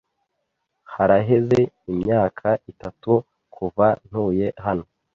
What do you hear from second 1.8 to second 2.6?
imyaka